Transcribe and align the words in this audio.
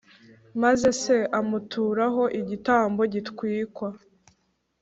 maze 0.61 0.87
se 1.01 1.15
amuturaho 1.39 2.23
igitambo 2.39 3.01
gitwikwa 3.13 3.89